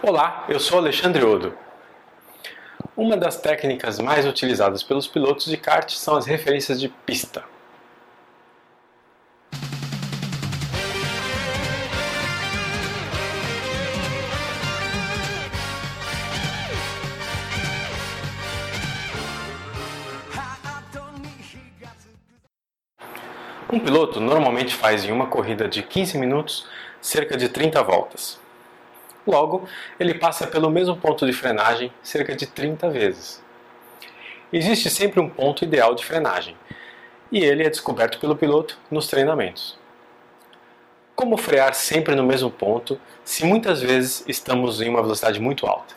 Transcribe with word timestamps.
Olá, 0.00 0.44
eu 0.48 0.60
sou 0.60 0.78
Alexandre 0.78 1.24
Odo. 1.24 1.58
Uma 2.96 3.16
das 3.16 3.40
técnicas 3.40 3.98
mais 3.98 4.24
utilizadas 4.24 4.80
pelos 4.80 5.08
pilotos 5.08 5.46
de 5.46 5.56
kart 5.56 5.90
são 5.90 6.14
as 6.14 6.24
referências 6.24 6.80
de 6.80 6.88
pista. 6.88 7.44
Um 23.72 23.80
piloto 23.80 24.20
normalmente 24.20 24.76
faz 24.76 25.04
em 25.04 25.10
uma 25.10 25.26
corrida 25.26 25.66
de 25.66 25.82
15 25.82 26.16
minutos 26.18 26.68
cerca 27.00 27.36
de 27.36 27.48
30 27.48 27.82
voltas. 27.82 28.47
Logo, 29.28 29.68
ele 30.00 30.14
passa 30.14 30.46
pelo 30.46 30.70
mesmo 30.70 30.96
ponto 30.96 31.26
de 31.26 31.34
frenagem 31.34 31.92
cerca 32.02 32.34
de 32.34 32.46
30 32.46 32.88
vezes. 32.88 33.44
Existe 34.50 34.88
sempre 34.88 35.20
um 35.20 35.28
ponto 35.28 35.62
ideal 35.62 35.94
de 35.94 36.02
frenagem, 36.02 36.56
e 37.30 37.44
ele 37.44 37.62
é 37.62 37.68
descoberto 37.68 38.18
pelo 38.18 38.34
piloto 38.34 38.78
nos 38.90 39.06
treinamentos. 39.06 39.78
Como 41.14 41.36
frear 41.36 41.74
sempre 41.74 42.14
no 42.14 42.24
mesmo 42.24 42.50
ponto 42.50 42.98
se 43.22 43.44
muitas 43.44 43.82
vezes 43.82 44.24
estamos 44.26 44.80
em 44.80 44.88
uma 44.88 45.02
velocidade 45.02 45.38
muito 45.38 45.66
alta? 45.66 45.94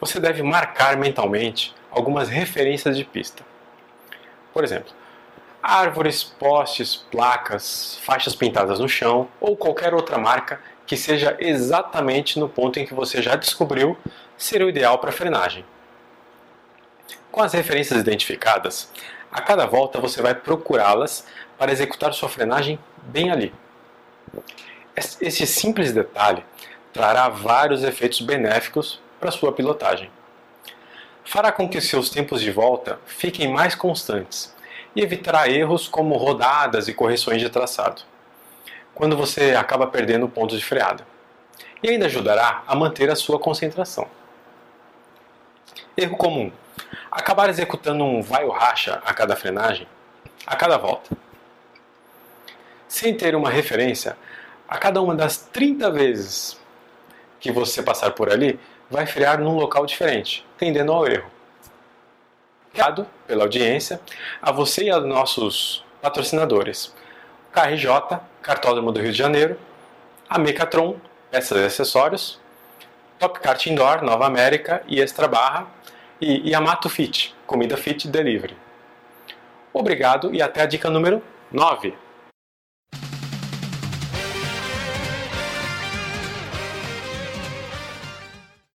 Você 0.00 0.18
deve 0.18 0.42
marcar 0.42 0.96
mentalmente 0.96 1.72
algumas 1.88 2.28
referências 2.28 2.96
de 2.96 3.04
pista. 3.04 3.44
Por 4.52 4.64
exemplo, 4.64 4.92
árvores, 5.62 6.24
postes, 6.24 6.96
placas, 6.96 7.96
faixas 8.02 8.34
pintadas 8.34 8.80
no 8.80 8.88
chão 8.88 9.28
ou 9.40 9.56
qualquer 9.56 9.94
outra 9.94 10.18
marca 10.18 10.60
que 10.90 10.96
seja 10.96 11.36
exatamente 11.38 12.36
no 12.36 12.48
ponto 12.48 12.80
em 12.80 12.84
que 12.84 12.92
você 12.92 13.22
já 13.22 13.36
descobriu 13.36 13.96
ser 14.36 14.60
o 14.60 14.68
ideal 14.68 14.98
para 14.98 15.12
frenagem. 15.12 15.64
Com 17.30 17.40
as 17.40 17.52
referências 17.52 18.00
identificadas, 18.00 18.90
a 19.30 19.40
cada 19.40 19.66
volta 19.66 20.00
você 20.00 20.20
vai 20.20 20.34
procurá-las 20.34 21.24
para 21.56 21.70
executar 21.70 22.12
sua 22.12 22.28
frenagem 22.28 22.76
bem 23.04 23.30
ali. 23.30 23.54
Esse 24.96 25.46
simples 25.46 25.92
detalhe 25.92 26.44
trará 26.92 27.28
vários 27.28 27.84
efeitos 27.84 28.20
benéficos 28.20 29.00
para 29.20 29.30
sua 29.30 29.52
pilotagem. 29.52 30.10
Fará 31.22 31.52
com 31.52 31.68
que 31.68 31.80
seus 31.80 32.10
tempos 32.10 32.40
de 32.40 32.50
volta 32.50 32.98
fiquem 33.06 33.46
mais 33.46 33.76
constantes 33.76 34.52
e 34.96 35.02
evitará 35.02 35.48
erros 35.48 35.86
como 35.86 36.16
rodadas 36.16 36.88
e 36.88 36.94
correções 36.94 37.40
de 37.40 37.48
traçado, 37.48 38.02
quando 38.94 39.16
você 39.16 39.54
acaba 39.54 39.86
perdendo 39.86 40.28
pontos 40.28 40.58
de 40.58 40.64
freada. 40.64 41.06
E 41.82 41.88
ainda 41.88 42.06
ajudará 42.06 42.62
a 42.66 42.74
manter 42.74 43.10
a 43.10 43.16
sua 43.16 43.38
concentração. 43.38 44.06
Erro 45.96 46.16
comum: 46.16 46.52
acabar 47.10 47.48
executando 47.48 48.04
um 48.04 48.22
vai 48.22 48.44
ou 48.44 48.50
racha 48.50 49.00
a 49.04 49.14
cada 49.14 49.36
frenagem, 49.36 49.86
a 50.46 50.56
cada 50.56 50.76
volta. 50.76 51.16
Sem 52.88 53.16
ter 53.16 53.34
uma 53.34 53.50
referência, 53.50 54.16
a 54.68 54.76
cada 54.76 55.00
uma 55.00 55.14
das 55.14 55.36
30 55.36 55.90
vezes 55.90 56.60
que 57.40 57.50
você 57.50 57.82
passar 57.82 58.12
por 58.12 58.30
ali, 58.30 58.60
vai 58.90 59.06
frear 59.06 59.40
num 59.40 59.54
local 59.54 59.86
diferente, 59.86 60.46
tendendo 60.58 60.92
ao 60.92 61.06
erro. 61.06 61.30
Obrigado 62.68 63.06
pela 63.26 63.44
audiência, 63.44 64.00
a 64.40 64.52
você 64.52 64.84
e 64.84 64.90
aos 64.90 65.04
nossos 65.04 65.84
patrocinadores. 66.02 66.94
KRJ, 67.52 68.20
Cartódromo 68.42 68.92
do 68.92 69.00
Rio 69.00 69.12
de 69.12 69.18
Janeiro, 69.18 69.58
a 70.28 70.38
Mecatron, 70.38 70.96
peças 71.30 71.58
e 71.58 71.64
acessórios, 71.64 72.40
Top 73.18 73.38
Kart 73.40 73.66
Indoor, 73.66 74.02
Nova 74.02 74.26
América 74.26 74.82
e 74.86 75.00
Extra 75.00 75.26
Barra, 75.26 75.66
e 76.20 76.50
Yamato 76.50 76.88
Fit, 76.88 77.34
comida 77.46 77.76
fit 77.76 78.06
delivery. 78.08 78.56
Obrigado 79.72 80.34
e 80.34 80.42
até 80.42 80.62
a 80.62 80.66
dica 80.66 80.90
número 80.90 81.22
9. 81.50 81.94